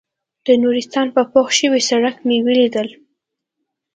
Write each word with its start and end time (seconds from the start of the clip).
د 0.45 0.47
نورستان 0.63 1.07
په 1.15 1.21
پوخ 1.31 1.47
شوي 1.59 1.81
سړک 1.89 2.15
مې 2.27 2.37
ولیدل. 2.47 2.87